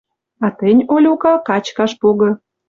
[0.45, 2.29] А тӹнь, Олюка, качкаш погы».